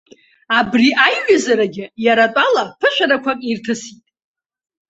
Абри 0.59 0.87
аиҩызарагьы, 1.05 1.85
иара 2.05 2.23
атәала, 2.27 2.63
ԥышәарақәак 2.79 3.39
ирҭысит. 3.49 4.01